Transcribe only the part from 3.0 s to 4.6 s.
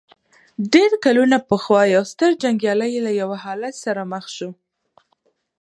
له يوه حالت سره مخ شو.